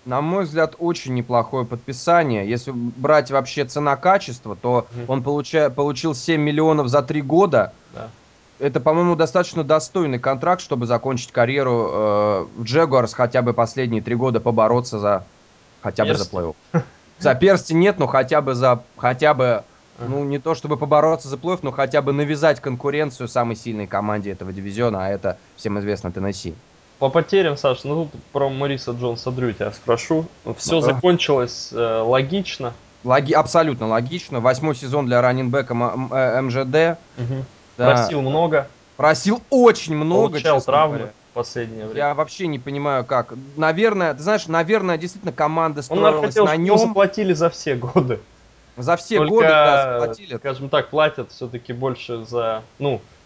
[0.09, 2.49] На мой взгляд, очень неплохое подписание.
[2.49, 7.73] Если брать вообще цена-качество, то mm он получа, получил 7 миллионов за 3 года.
[7.95, 8.09] Да
[8.59, 14.15] это, по-моему, достаточно достойный контракт, чтобы закончить карьеру э, в Джегуарс хотя бы последние три
[14.15, 15.25] года побороться за
[15.81, 16.55] хотя бы за плей-офф.
[17.19, 19.65] За персти нет, но хотя бы за хотя бы
[19.99, 24.31] ну не то чтобы побороться за плей-офф, но хотя бы навязать конкуренцию самой сильной команде
[24.31, 26.55] этого дивизиона, а это всем известно Теннесси.
[26.99, 30.27] По потерям, Саш, ну тут про Мариса Джонса Дрю тебя спрошу.
[30.57, 32.73] Все ну, закончилось э, логично.
[33.05, 34.41] Логи, абсолютно логично.
[34.41, 36.99] Восьмой сезон для раннинбека МЖД.
[37.17, 37.45] Угу.
[37.77, 37.93] Да.
[37.93, 38.67] Просил много.
[38.97, 40.31] Просил очень много.
[40.31, 41.13] Получал травмы говоря.
[41.31, 42.09] в последнее время.
[42.09, 43.35] Я вообще не понимаю, как.
[43.57, 46.79] Наверное, ты знаешь, наверное, действительно команда строилась Он хотел, на нем.
[46.79, 48.19] заплатили за все годы.
[48.77, 50.37] За все Только, годы, да, заплатили.
[50.37, 52.63] Скажем так, платят все-таки больше за...
[52.79, 53.18] Ну, э,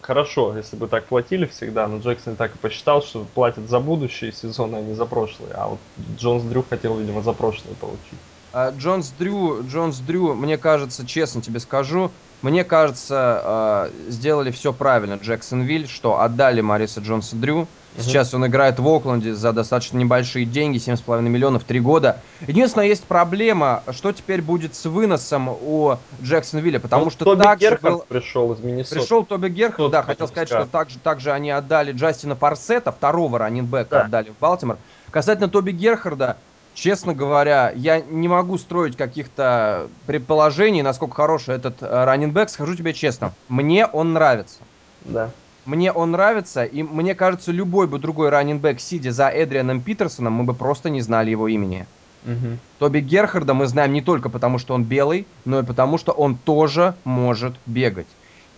[0.00, 4.32] хорошо, если бы так платили всегда, но Джексон так и посчитал, что платят за будущие
[4.32, 5.52] сезоны, а не за прошлые.
[5.54, 5.78] А вот
[6.16, 8.18] Джонс Дрю хотел, видимо, за прошлые получить.
[8.52, 12.10] А, Джонс Дрю, Джонс Дрю, мне кажется, честно тебе скажу,
[12.42, 17.66] мне кажется, э, сделали все правильно Джексонвиль, что отдали Мариса Джонса Дрю.
[17.98, 22.20] Сейчас он играет в Окленде за достаточно небольшие деньги, 7,5 миллионов, 3 года.
[22.46, 27.80] Единственное, есть проблема, что теперь будет с выносом у Джексонвилля, потому ну, что Тоби так
[27.80, 28.04] был...
[28.08, 29.00] пришел из Миннесоты.
[29.00, 33.90] Пришел Тоби Герхард, да, хотел сказать, что также, также они отдали Джастина Парсета, второго раннинбека
[33.90, 34.00] да.
[34.02, 34.78] отдали в Балтимор.
[35.10, 36.36] Касательно Тоби Герхарда,
[36.74, 42.50] честно говоря, я не могу строить каких-то предположений, насколько хороший этот э, раннинбэк.
[42.50, 44.58] Скажу тебе честно, мне он нравится.
[45.04, 45.30] Да.
[45.66, 50.44] Мне он нравится, и мне кажется, любой бы другой раннинбэк, сидя за Эдрианом Питерсоном, мы
[50.44, 51.86] бы просто не знали его имени.
[52.24, 52.58] Угу.
[52.78, 56.36] Тоби Герхарда мы знаем не только потому, что он белый, но и потому, что он
[56.36, 58.06] тоже может бегать.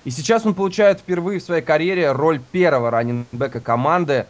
[0.05, 4.27] И сейчас он получает впервые в своей карьере роль первого раннинбека команды.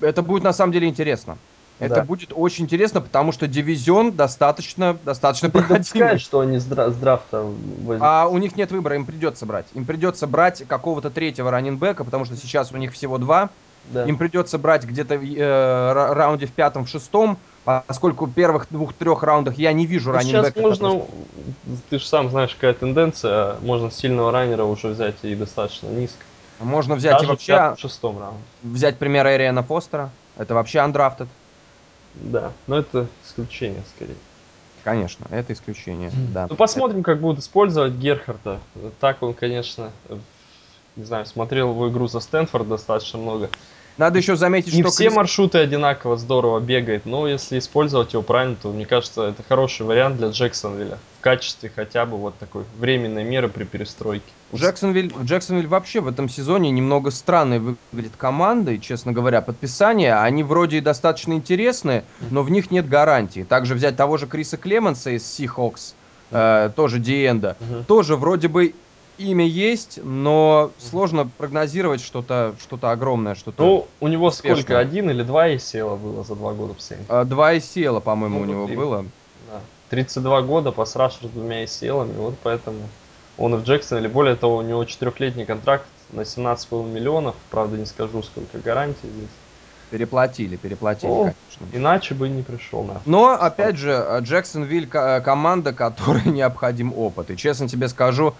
[0.00, 1.38] Это будет на самом деле интересно.
[1.80, 2.04] Это да.
[2.04, 6.18] будет очень интересно, потому что дивизион достаточно, достаточно проходимый.
[6.18, 8.00] что они с, дра- с драфта возьмут.
[8.00, 9.66] А у них нет выбора, им придется брать.
[9.74, 13.50] Им придется брать какого-то третьего раннинбека, потому что сейчас у них всего два.
[13.90, 14.04] Да.
[14.06, 19.58] Им придется брать где-то в э, раунде в пятом, в шестом, поскольку первых двух-трех раундах
[19.58, 20.52] я не вижу ну, раннинбека.
[20.52, 21.08] Сейчас можно, который...
[21.90, 26.18] ты же сам знаешь, какая тенденция, можно сильного раннера уже взять и достаточно низко.
[26.60, 27.74] Можно взять Даже и вообще...
[27.76, 28.42] В шестом раунде.
[28.62, 31.28] Взять пример Эриана Фостера, это вообще андрафтед.
[32.14, 34.16] Да, но это исключение скорее.
[34.82, 36.46] Конечно, это исключение, да.
[36.48, 38.60] Ну, посмотрим, как будут использовать Герхарда.
[39.00, 39.92] Так он, конечно,
[40.96, 43.50] не знаю, смотрел его игру за Стэнфорд достаточно много.
[43.96, 44.88] Надо еще заметить, не что...
[44.88, 45.16] Не все Крис...
[45.16, 50.16] маршруты одинаково здорово бегает, но если использовать его правильно, то, мне кажется, это хороший вариант
[50.16, 50.98] для Джексонвилля.
[51.20, 54.24] В качестве хотя бы вот такой временной меры при перестройке.
[54.54, 59.40] Джексонвиль, Джексонвиль вообще в этом сезоне немного странной выглядит командой, честно говоря.
[59.40, 63.44] Подписания, они вроде и достаточно интересные, но в них нет гарантии.
[63.48, 65.94] Также взять того же Криса Клеменса из Seahawks,
[66.30, 67.84] э, тоже Диэнда, uh-huh.
[67.84, 68.74] тоже вроде бы
[69.18, 73.64] имя есть, но сложно прогнозировать что-то что огромное, что-то.
[73.64, 74.62] Ну, у него успешное.
[74.62, 74.78] сколько?
[74.78, 77.04] Один или два ACL было за два года в Сейнт?
[77.08, 78.76] А, два ACL, по-моему, ну, у него и...
[78.76, 79.04] было.
[79.50, 79.60] Да.
[79.90, 82.78] 32 года по с двумя ACL, вот поэтому
[83.36, 87.76] он и в Джексон, или более того, у него четырехлетний контракт на 17,5 миллионов, правда
[87.76, 89.28] не скажу, сколько гарантий здесь.
[89.90, 91.76] Переплатили, переплатили, О, конечно.
[91.76, 93.00] Иначе бы не пришел на.
[93.04, 97.30] Но, опять же, Джексонвиль команда, которой необходим опыт.
[97.30, 98.34] И честно тебе скажу,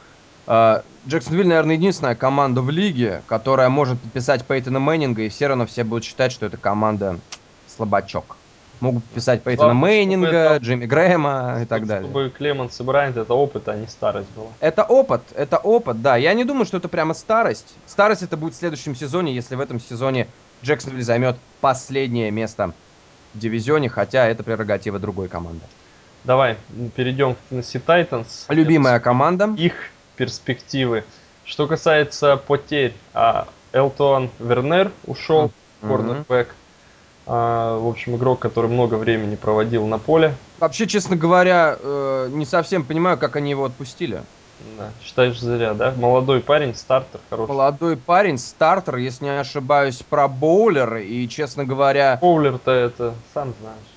[0.46, 5.66] а, Джексонвилл, наверное, единственная команда в лиге, которая может подписать Пейтона Мэннинга, и все равно
[5.66, 7.18] все будут считать, что это команда
[7.66, 8.36] слабачок.
[8.80, 10.64] Могут подписать Пейтона Главное, Мэннинга, это...
[10.64, 12.10] Джимми Грэма и так далее.
[12.10, 14.48] Чтобы Клеманс и Брайант это опыт, а не старость была.
[14.60, 16.16] Это опыт, это опыт, да.
[16.16, 17.74] Я не думаю, что это прямо старость.
[17.86, 20.26] Старость это будет в следующем сезоне, если в этом сезоне
[20.62, 22.72] Джексонвилл займет последнее место
[23.32, 25.64] в дивизионе, хотя это прерогатива другой команды.
[26.24, 26.56] Давай
[26.96, 28.46] перейдем к Tennessee Titans.
[28.48, 29.54] Любимая команда.
[29.58, 29.74] Их
[30.16, 31.04] перспективы.
[31.44, 35.88] Что касается потерь, а, Элтон Вернер ушел, mm-hmm.
[35.88, 36.54] корнербэк.
[37.26, 40.34] А, в общем, игрок, который много времени проводил на поле.
[40.60, 44.22] Вообще, честно говоря, э, не совсем понимаю, как они его отпустили.
[44.78, 45.92] Да, считаешь зря, да?
[45.96, 47.50] Молодой парень, стартер хороший.
[47.50, 50.96] Молодой парень, стартер, если не ошибаюсь, про боулер.
[50.96, 52.18] И, честно говоря...
[52.20, 53.93] Боулер-то это, сам знаешь.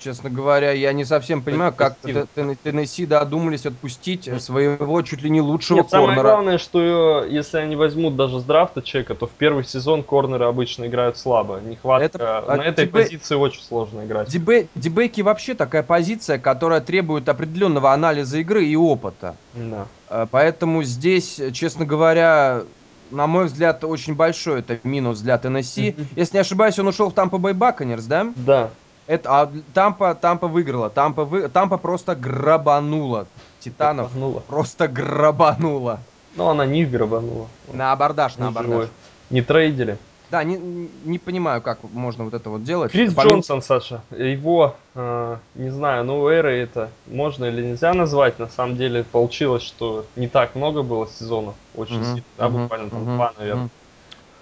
[0.00, 5.78] Честно говоря, я не совсем понимаю, как Теннесси додумались отпустить своего чуть ли не лучшего
[5.78, 6.06] Нет, корнера.
[6.06, 10.46] Самое главное, что если они возьмут даже с драфта чека, то в первый сезон корнеры
[10.46, 11.60] обычно играют слабо.
[11.60, 12.04] Нехватка.
[12.04, 13.04] Это, На этой дебе...
[13.04, 14.30] позиции очень сложно играть.
[14.30, 14.68] Дебе...
[14.74, 19.36] Дебеки вообще такая позиция, которая требует определенного анализа игры и опыта.
[19.54, 19.86] Да.
[20.08, 22.62] А, поэтому здесь, честно говоря,
[23.10, 25.94] на мой взгляд, очень большой это минус для Теннесси.
[26.16, 28.32] Если не ошибаюсь, он ушел в Тампа Бэй Баконерс, да?
[28.36, 28.70] Да.
[29.10, 30.88] Это, а Тампа, Тампа выиграла.
[30.88, 33.26] Тампа, вы, Тампа просто грабанула.
[33.58, 34.40] Титанов грабанула.
[34.46, 35.98] просто грабанула.
[36.36, 37.48] Ну, она не грабанула.
[37.72, 38.70] На абордаж, на абордаж.
[38.70, 38.88] Живой.
[39.30, 39.98] Не трейдили.
[40.30, 42.92] Да, не, не понимаю, как можно вот это вот делать.
[42.92, 43.32] Крис Помимо...
[43.32, 48.38] Джонсон, Саша, его, э, не знаю, ну, эры это можно или нельзя назвать.
[48.38, 51.56] На самом деле получилось, что не так много было сезонов.
[51.74, 52.04] Очень mm-hmm.
[52.04, 53.16] сильно, да, буквально там mm-hmm.
[53.16, 53.64] два, наверное.
[53.64, 53.79] Mm-hmm.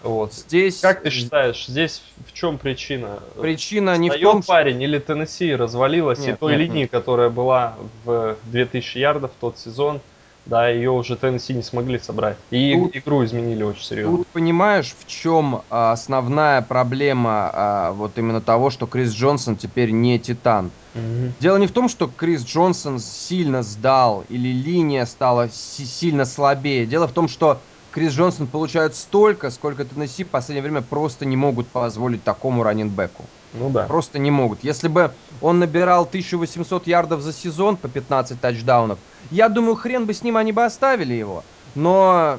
[0.02, 0.32] Вот.
[0.32, 0.80] Здесь...
[0.80, 3.20] Как ты считаешь, здесь в чем причина?
[3.40, 6.90] Причина не в том, парень или Теннесси развалилась, нет, и той нет, линии, нет.
[6.90, 10.00] которая была в 2000 ярдов в тот сезон,
[10.48, 12.36] да, ее уже Теннесси не смогли собрать.
[12.50, 14.18] И тут, игру изменили очень серьезно.
[14.18, 19.90] Тут понимаешь, в чем а, основная проблема а, вот именно того, что Крис Джонсон теперь
[19.90, 20.70] не Титан.
[20.94, 21.32] Угу.
[21.40, 26.86] Дело не в том, что Крис Джонсон сильно сдал или линия стала сильно слабее.
[26.86, 27.60] Дело в том, что
[27.98, 33.24] Крис Джонсон получает столько, сколько Теннесси в последнее время просто не могут позволить такому раненбеку.
[33.54, 33.86] Ну да.
[33.86, 34.62] Просто не могут.
[34.62, 35.10] Если бы
[35.42, 39.00] он набирал 1800 ярдов за сезон по 15 тачдаунов,
[39.32, 41.42] я думаю, хрен бы с ним они бы оставили его.
[41.74, 42.38] Но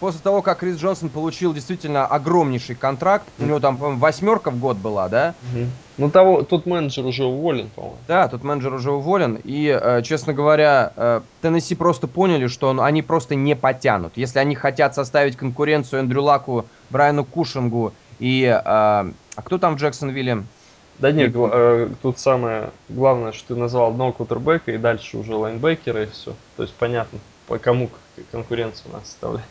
[0.00, 4.58] после того, как Крис Джонсон получил действительно огромнейший контракт, у него там, по-моему, восьмерка в
[4.58, 5.34] год была, да?
[5.50, 5.66] Угу.
[5.98, 7.98] Ну, того, тот менеджер уже уволен, по-моему.
[8.08, 9.38] Да, тот менеджер уже уволен.
[9.44, 14.12] И, э, честно говоря, э, Теннесси просто поняли, что он, они просто не потянут.
[14.16, 18.44] Если они хотят составить конкуренцию Эндрю Лаку, Брайану Кушингу и...
[18.44, 20.44] Э, а кто там в Джексонвилле?
[20.98, 26.04] Да нет, э, тут самое главное, что ты назвал одного кутербека, и дальше уже лайнбекеры,
[26.04, 26.34] и все.
[26.56, 27.88] То есть понятно, по кому
[28.30, 29.44] конкуренцию надо составлять.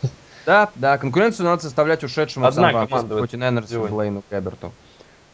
[0.45, 4.71] Да, да, конкуренцию надо составлять ушедшему Одна Сан-Франциско Найнерс Блейну Кэберту.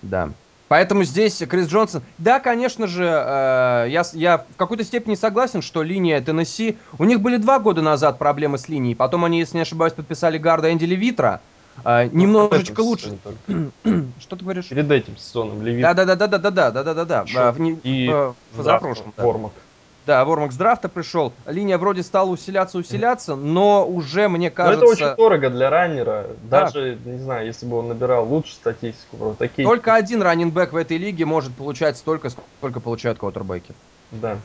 [0.02, 0.30] Да.
[0.68, 2.02] Поэтому здесь Крис Джонсон...
[2.18, 6.78] Да, конечно же, э, я, я в какой-то степени согласен, что линия Теннесси...
[6.98, 8.96] У них были два года назад проблемы с линией.
[8.96, 11.42] Потом они, если не ошибаюсь, подписали гарда Энди Левитра.
[11.84, 13.18] Э, ну, немножечко лучше.
[14.20, 14.68] что ты говоришь?
[14.70, 15.84] Перед этим сезоном Левит.
[15.84, 17.56] Да-да-да-да-да-да-да-да-да.
[17.84, 19.14] И в, в, в прошлом.
[19.16, 19.24] Да.
[19.24, 19.52] Формак.
[20.06, 21.34] Да, Вормак с драфта пришел.
[21.48, 24.86] Линия вроде стала усиляться, усиляться, но уже, мне кажется...
[24.86, 26.28] Но это очень дорого для раннера.
[26.44, 27.12] Даже, да.
[27.12, 29.18] не знаю, если бы он набирал лучшую статистику.
[29.18, 29.68] Просто такие...
[29.68, 33.74] Только один раннинбэк в этой лиге может получать столько, сколько получают квотербеки.
[34.12, 34.38] Да.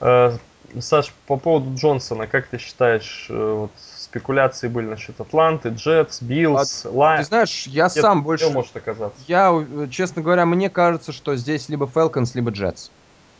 [0.00, 0.36] Э,
[0.78, 6.84] Саш, по поводу Джонсона, как ты считаешь, э, вот, спекуляции были насчет Атланты, Джетс, Bills,
[6.84, 7.26] а, Lions.
[7.26, 8.50] Ты знаешь, я Где сам больше...
[8.50, 9.18] может оказаться?
[9.26, 12.90] Я, честно говоря, мне кажется, что здесь либо Falcons, либо Jets.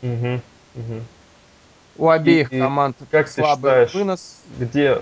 [0.02, 0.40] Угу,
[0.76, 1.02] угу.
[1.98, 4.36] У обеих и, команд как слабый считаешь, вынос.
[4.58, 5.00] Где,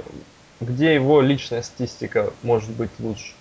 [0.61, 3.33] где его личная статистика может быть лучше?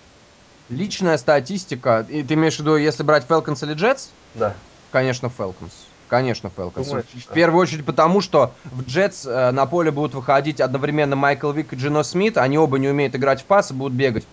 [0.68, 2.06] Личная статистика?
[2.08, 4.08] И ты имеешь в виду, если брать Falcons или Jets?
[4.34, 4.54] Да.
[4.90, 5.72] Конечно, Falcons.
[6.08, 6.86] Конечно, Falcons.
[6.86, 7.34] Думаешь, в да.
[7.34, 11.76] первую очередь потому, что в Jets э, на поле будут выходить одновременно Майкл Вик и
[11.76, 12.38] Джино Смит.
[12.38, 14.24] Они оба не умеют играть в пас и будут бегать.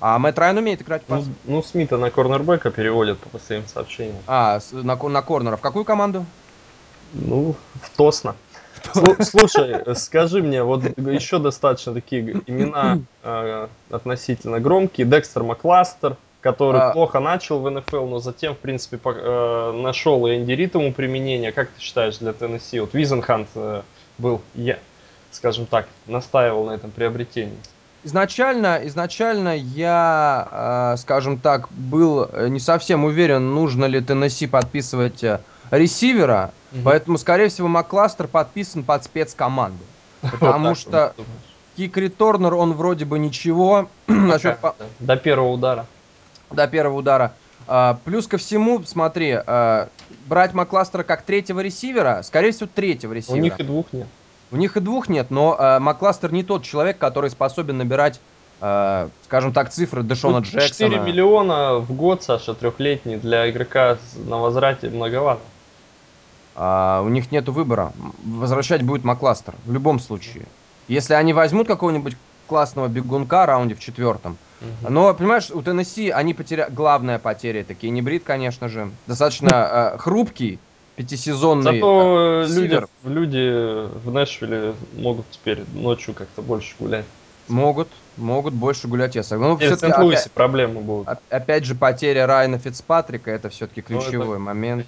[0.00, 1.24] А Мэтт Райан умеет играть в пас.
[1.26, 4.16] Ну, ну Смита на корнербека переводят по последним сообщениям.
[4.26, 5.56] А, на, на корнера.
[5.56, 6.24] В какую команду?
[7.12, 8.34] Ну, в Тосно.
[9.20, 15.06] Слушай, скажи мне, вот еще достаточно такие имена э, относительно громкие.
[15.06, 16.92] Декстер Макластер, который а...
[16.92, 21.52] плохо начал в НФЛ, но затем, в принципе, по, э, нашел и Энди Ритому применение.
[21.52, 22.80] Как ты считаешь для Теннесси?
[22.80, 23.82] Вот Визенхант э,
[24.18, 24.78] был, я,
[25.32, 27.58] скажем так, настаивал на этом приобретении.
[28.04, 35.24] Изначально, изначально я, э, скажем так, был не совсем уверен, нужно ли Теннесси подписывать
[35.78, 36.82] ресивера, угу.
[36.84, 39.82] поэтому, скорее всего, Макластер подписан под спецкоманду.
[40.40, 41.14] Потому вот что
[41.76, 43.88] Кикри Торнер, он вроде бы ничего.
[44.06, 44.58] Насчет...
[45.00, 45.86] До первого удара.
[46.50, 47.32] До первого удара.
[47.66, 49.88] А, плюс ко всему, смотри, а,
[50.26, 53.38] брать Макластера как третьего ресивера, скорее всего, третьего ресивера.
[53.38, 54.06] У них и двух нет.
[54.50, 58.20] У них и двух нет, но а, Макластер не тот человек, который способен набирать
[58.60, 60.90] э, скажем так, цифры Дэшона ну, Джексона.
[60.90, 65.42] 4 миллиона в год, Саша, трехлетний, для игрока на возврате многовато.
[66.54, 67.92] А, у них нет выбора.
[68.24, 70.46] Возвращать будет Макластер в любом случае.
[70.88, 74.36] Если они возьмут какого-нибудь классного бегунка раунде в четвертом.
[74.60, 74.92] Угу.
[74.92, 76.70] Но, понимаешь, у Теннесси они потеряли...
[76.70, 78.90] Главная потеря это Кенни Брид, конечно же.
[79.06, 80.58] Достаточно э, хрупкий,
[80.96, 87.06] пятисезонный Зато э, люди, люди в Нэшвилле могут теперь ночью как-то больше гулять.
[87.48, 89.68] Могут, могут больше гулять, я согласен.
[89.68, 91.08] Ну, в Сент-Луисе проблемы будут.
[91.28, 94.40] Опять же, потеря Райана Фицпатрика, это все-таки ключевой ну, это...
[94.40, 94.86] момент.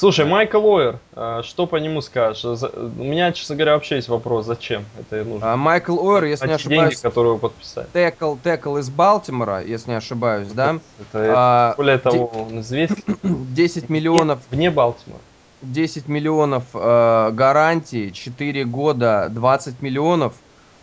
[0.00, 0.24] Слушай.
[0.24, 2.42] Майкл Уэйр, а, что по нему скажешь?
[2.42, 5.52] У меня, честно говоря, вообще есть вопрос, зачем это нужно?
[5.52, 7.86] А, Майкл Уэйр, если не ошибаюсь, деньги, которые подписали.
[7.92, 10.78] Текл, текл из Балтимора, если не ошибаюсь, да?
[10.98, 12.96] Это, а, более того, он известен.
[13.54, 14.38] 10 миллионов...
[14.50, 15.20] Вне Балтимора.
[15.60, 20.32] 10 миллионов э, гарантий, 4 года, 20 миллионов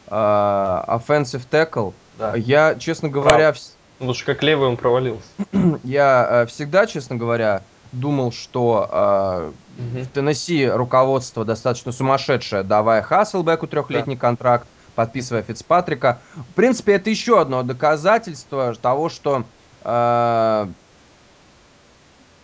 [0.09, 1.93] э, offensive tackle.
[2.19, 2.35] Да.
[2.35, 3.55] Я, честно говоря...
[3.99, 4.15] Прав.
[4.15, 5.27] Что как левый он провалился.
[5.83, 10.03] Я э, всегда, честно говоря, думал, что э, угу.
[10.03, 14.21] в Теннесси руководство достаточно сумасшедшее, давая Хасселбеку трехлетний да.
[14.21, 16.19] контракт, подписывая Фицпатрика.
[16.35, 19.43] В принципе, это еще одно доказательство того, что
[19.83, 20.67] э,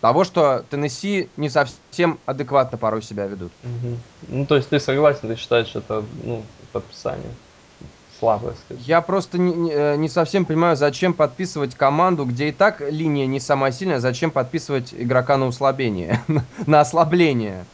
[0.00, 3.52] того, что Теннесси не совсем адекватно порой себя ведут.
[3.62, 3.96] Угу.
[4.28, 7.30] Ну, то есть ты согласен, ты считаешь, что это ну, подписание?
[8.64, 8.84] Скажем.
[8.86, 13.26] Я просто не, не, э, не совсем понимаю, зачем подписывать команду, где и так линия
[13.26, 16.20] не самая сильная, зачем подписывать игрока на услабление,
[16.66, 17.64] на ослабление.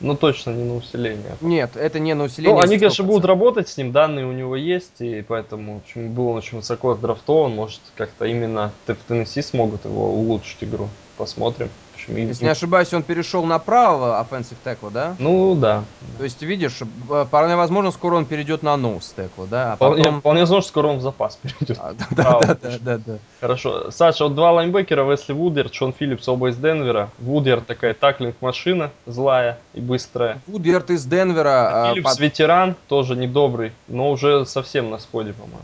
[0.00, 1.36] Ну, точно не на усиление.
[1.40, 2.54] Нет, это не на усиление.
[2.54, 6.28] Ну, они, конечно, будут работать с ним, данные у него есть, и поэтому почему был
[6.28, 8.72] он очень высоко драфтован, может, как-то именно
[9.08, 10.88] Теннесси смогут его улучшить игру.
[11.16, 11.70] Посмотрим.
[12.06, 12.28] Почему?
[12.28, 15.16] Если не ошибаюсь, он перешел на правого offensive tackle, да?
[15.18, 15.84] Ну, да.
[16.18, 16.80] То есть, видишь,
[17.26, 19.72] вполне возможно, скоро он перейдет на nose tackle, да?
[19.72, 20.00] А потом...
[20.00, 21.78] вполне, вполне возможно, скоро он в запас перейдет.
[21.80, 23.18] А, да, да, да, да, да.
[23.40, 23.90] Хорошо.
[23.90, 27.10] Саша, вот два лайнбекера, Весли Вудерт, Шон Филлипс, оба из Денвера.
[27.18, 30.40] Вудерт такая таклинг-машина, злая и быстрая.
[30.46, 31.88] Вудерт из Денвера.
[31.88, 32.20] А Филлипс под...
[32.20, 35.62] ветеран, тоже недобрый, но уже совсем на сходе, по-моему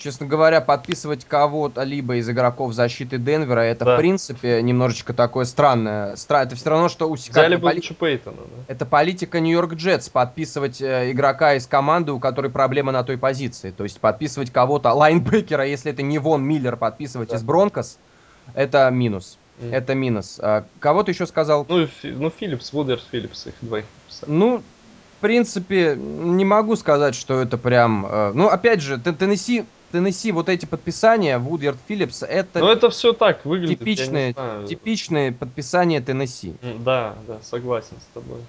[0.00, 3.94] честно говоря, подписывать кого-то либо из игроков защиты Денвера, это да.
[3.94, 6.16] в принципе немножечко такое странное.
[6.16, 6.42] Стра...
[6.42, 7.80] Это все равно, что у Взяли бы поли...
[7.80, 8.64] Пейтона, да?
[8.66, 13.70] Это политика Нью-Йорк Джетс, подписывать э, игрока из команды, у которой проблема на той позиции.
[13.70, 17.36] То есть подписывать кого-то, лайнбекера, если это не Вон Миллер, подписывать да.
[17.36, 17.98] из Бронкос,
[18.54, 19.38] это минус.
[19.60, 19.74] Mm.
[19.74, 20.40] Это минус.
[20.42, 21.66] А, кого ты еще сказал?
[21.68, 22.08] Ну, фи...
[22.08, 23.84] ну Филлипс, Вудерс, Филлипс, их двоих.
[24.26, 28.06] Ну, в принципе, не могу сказать, что это прям...
[28.08, 32.60] Э, ну, опять же, Теннесси Теннесси вот эти подписания, Вудьярд Филлипс, это...
[32.60, 34.34] Ну это все так выглядит, типичные,
[34.68, 36.54] типичные подписания Теннесси.
[36.62, 38.40] Да, да, согласен с тобой.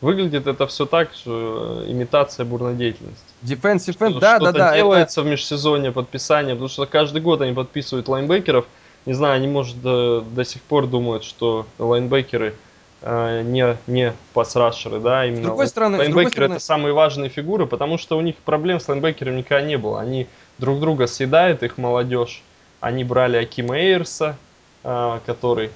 [0.00, 3.22] Выглядит это все так, что э, имитация бурной деятельности.
[3.42, 4.74] Defensive end, да, да, да.
[4.74, 5.28] делается это...
[5.28, 8.64] в межсезонье подписание, потому что каждый год они подписывают лайнбекеров.
[9.04, 12.54] Не знаю, они, может, до, до сих пор думают, что лайнбекеры
[13.02, 15.42] не, не пасрашеры, да, именно.
[15.42, 16.52] С другой стороны, лайнбекеры стороны...
[16.54, 20.00] это самые важные фигуры, потому что у них проблем с лайнбекером никогда не было.
[20.00, 20.26] Они
[20.58, 22.42] друг друга съедает их молодежь.
[22.80, 24.36] Они брали Акима Эйрса,
[24.84, 25.70] а, который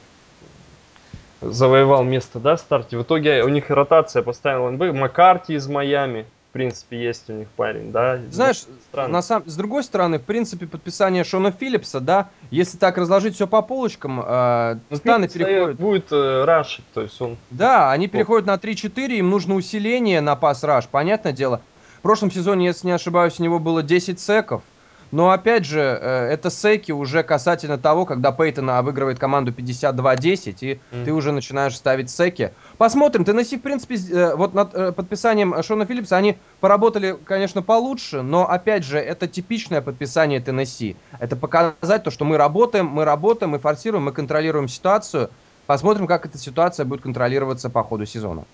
[1.41, 2.97] завоевал место да, в старте.
[2.97, 4.95] В итоге у них ротация поставила НБ.
[4.95, 8.21] Маккарти из Майами, принципе, есть у них парень, да.
[8.31, 9.43] Знаешь, на сам...
[9.45, 14.23] с другой стороны, в принципе, подписание Шона Филлипса, да, если так разложить все по полочкам,
[14.25, 15.77] э, ну, Титаны переходят...
[15.77, 17.37] Будет э, рашить, то есть он...
[17.51, 21.61] Да, они переходят на 3-4, им нужно усиление на пас-раш, понятное дело.
[21.99, 24.62] В прошлом сезоне, если не ошибаюсь, у него было 10 секов.
[25.11, 30.81] Но опять же, э, это сейки уже касательно того, когда Пейтона обыгрывает команду 52-10, и
[30.93, 31.05] mm.
[31.05, 32.53] ты уже начинаешь ставить секи.
[32.79, 33.25] Посмотрим.
[33.25, 38.49] Теннесси, в принципе, э, вот над э, подписанием Шона Филлипса они поработали, конечно, получше, но
[38.49, 40.97] опять же, это типичное подписание Теннесси.
[41.21, 45.31] Это показать то, что мы работаем, мы работаем, мы форсируем, мы контролируем ситуацию.
[45.67, 48.45] Посмотрим, как эта ситуация будет контролироваться по ходу сезона.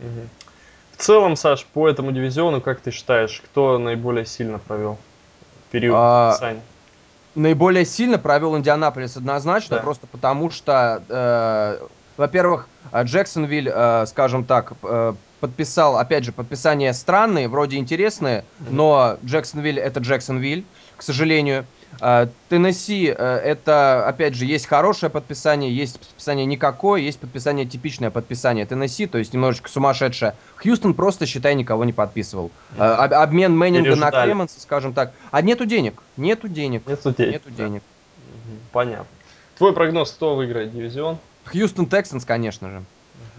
[0.00, 0.26] Mm-hmm.
[0.92, 4.98] В целом, Саш, по этому дивизиону, как ты считаешь, кто наиболее сильно провел?
[5.70, 6.62] Период а, подписания?
[7.34, 9.82] Наиболее сильно провел Индианаполис однозначно, да.
[9.82, 17.48] просто потому что, э, во-первых, Джексонвиль, э, скажем так, э, подписал, опять же, подписания странные,
[17.48, 18.66] вроде интересные, mm-hmm.
[18.70, 20.64] но Джексонвиль это Джексонвиль,
[20.96, 21.64] к сожалению.
[21.98, 28.10] А, Теннесси, э, это, опять же, есть хорошее подписание, есть подписание никакое, есть подписание типичное
[28.10, 30.34] подписание Теннесси, то есть немножечко сумасшедшее.
[30.56, 32.50] Хьюстон просто, считай, никого не подписывал.
[32.76, 33.14] Mm-hmm.
[33.14, 35.12] Обмен Мэннинга на Клеменса, скажем так.
[35.30, 36.86] А нету денег, нету денег.
[36.86, 37.32] Нету денег.
[37.32, 37.82] Нету денег.
[38.26, 38.56] Да.
[38.72, 39.06] Понятно.
[39.58, 41.18] Твой прогноз, кто выиграет дивизион?
[41.44, 42.82] Хьюстон Тексанс, конечно же.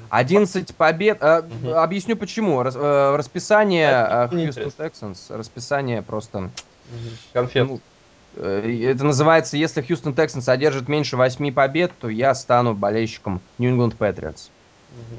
[0.09, 1.23] 11 побед.
[1.23, 1.73] Угу.
[1.73, 2.61] Объясню почему.
[2.61, 6.39] Э, расписание Хьюстон Тексанс, расписание просто...
[6.39, 6.51] Угу.
[7.33, 7.67] Конфет.
[7.67, 7.90] Ну, Э,
[8.35, 13.97] это называется, если Хьюстон Texans одержит меньше 8 побед, то я стану болельщиком New England
[13.97, 14.49] Patriots.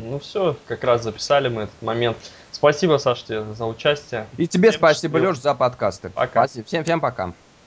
[0.01, 2.17] Ну все, как раз записали мы этот момент.
[2.51, 4.27] Спасибо, Саш, тебе за участие.
[4.37, 6.11] И тебе всем спасибо, Леш, за подкасты.
[6.11, 6.47] Пока.
[6.47, 6.67] Спасибо.
[6.67, 7.33] Всем, всем пока.